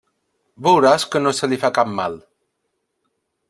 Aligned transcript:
Veuràs 0.67 1.05
que 1.15 1.21
no 1.25 1.33
se 1.41 1.49
li 1.51 1.61
fa 1.65 1.71
cap 1.77 1.95
mal. 2.01 2.17